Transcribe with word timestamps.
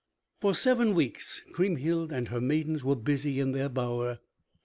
For 0.39 0.55
seven 0.55 0.95
weeks 0.95 1.43
Kriemhild 1.51 2.11
and 2.11 2.29
her 2.29 2.41
maidens 2.41 2.83
were 2.83 2.95
busy 2.95 3.39
in 3.39 3.51
their 3.51 3.69
bower. 3.69 4.17